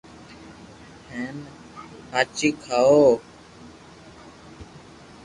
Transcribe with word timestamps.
ھون 1.09 1.35
ڀاجي 2.11 2.49
کاوُ 2.63 3.09